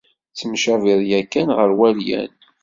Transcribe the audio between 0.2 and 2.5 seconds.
Tettemcabiḍ yakan ɣer walyan.